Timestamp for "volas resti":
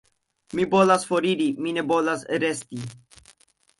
1.93-2.85